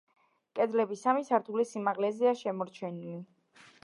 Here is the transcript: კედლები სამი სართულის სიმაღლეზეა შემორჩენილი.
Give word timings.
კედლები 0.59 0.95
სამი 1.01 1.25
სართულის 1.27 1.73
სიმაღლეზეა 1.75 2.31
შემორჩენილი. 2.39 3.19